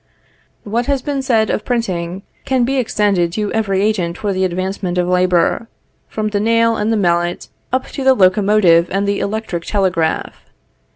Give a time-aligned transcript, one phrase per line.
[0.63, 4.97] What has been said of printing can be extended to every agent for the advancement
[4.97, 5.67] of labor;
[6.07, 10.43] from the nail and the mallet, up to the locomotive and the electric telegraph.